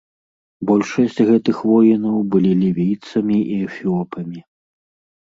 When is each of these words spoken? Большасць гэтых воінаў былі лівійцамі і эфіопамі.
Большасць 0.67 1.17
гэтых 1.29 1.57
воінаў 1.71 2.15
былі 2.35 2.53
лівійцамі 2.61 3.37
і 3.57 3.57
эфіопамі. 3.67 4.39